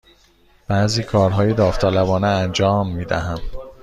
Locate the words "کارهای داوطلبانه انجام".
1.03-2.91